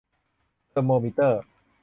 [0.69, 1.41] เทอร์โมมิเตอร์